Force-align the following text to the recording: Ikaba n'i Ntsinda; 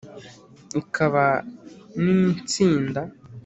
Ikaba 0.81 1.25
n'i 2.01 2.15
Ntsinda; 2.35 3.01